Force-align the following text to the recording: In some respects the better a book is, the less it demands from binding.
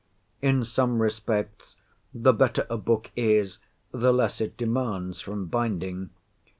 In 0.41 0.65
some 0.65 0.99
respects 0.99 1.75
the 2.11 2.33
better 2.33 2.65
a 2.71 2.77
book 2.79 3.11
is, 3.15 3.59
the 3.91 4.11
less 4.11 4.41
it 4.41 4.57
demands 4.57 5.21
from 5.21 5.45
binding. 5.45 6.09